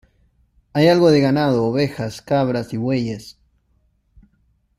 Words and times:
Hay 0.73 0.87
algo 0.87 1.11
de 1.11 1.21
ganado: 1.21 1.63
ovejas, 1.63 2.23
cabras 2.23 2.73
y 2.73 2.77
bueyes. 2.77 3.37